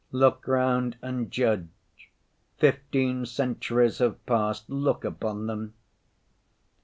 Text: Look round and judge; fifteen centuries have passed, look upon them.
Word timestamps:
Look 0.11 0.47
round 0.47 0.97
and 1.03 1.29
judge; 1.29 1.69
fifteen 2.57 3.27
centuries 3.27 3.99
have 3.99 4.25
passed, 4.25 4.67
look 4.67 5.05
upon 5.05 5.45
them. 5.45 5.75